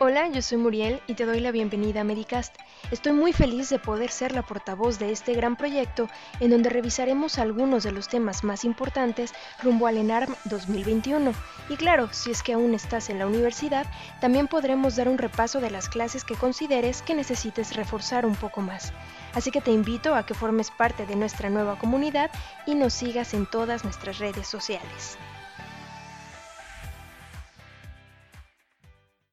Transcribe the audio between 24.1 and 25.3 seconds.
redes sociales.